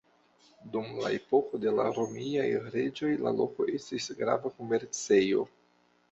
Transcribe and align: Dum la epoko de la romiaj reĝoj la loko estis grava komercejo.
Dum 0.75 0.85
la 1.01 1.09
epoko 1.17 1.59
de 1.65 1.73
la 1.79 1.83
romiaj 1.97 2.47
reĝoj 2.75 3.11
la 3.25 3.33
loko 3.41 3.67
estis 3.75 4.07
grava 4.23 4.53
komercejo. 4.63 5.45